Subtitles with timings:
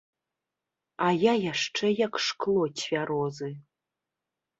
[1.07, 3.51] А я яшчэ як шкло цвярозы.